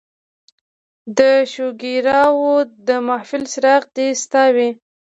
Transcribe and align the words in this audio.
د 1.17 1.19
شوګیراو 1.53 2.51
د 2.87 2.89
محفل 3.07 3.43
څراغ 3.51 3.83
دې 3.95 4.07
ستا 4.23 4.43
وي 4.55 4.69